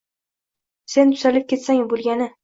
[0.93, 2.29] Sen tuzalib ketsang bo`lgani